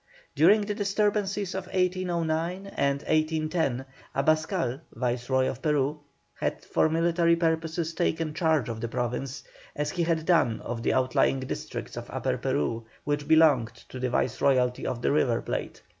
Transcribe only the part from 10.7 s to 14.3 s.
the outlying districts of Upper Peru, which belonged to the